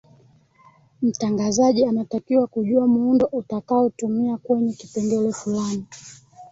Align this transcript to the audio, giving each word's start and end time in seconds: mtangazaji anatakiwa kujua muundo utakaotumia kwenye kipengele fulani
mtangazaji 1.01 1.85
anatakiwa 1.85 2.47
kujua 2.47 2.87
muundo 2.87 3.25
utakaotumia 3.25 4.37
kwenye 4.37 4.73
kipengele 4.73 5.33
fulani 5.33 5.85